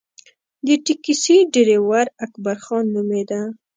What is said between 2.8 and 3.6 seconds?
نومېده.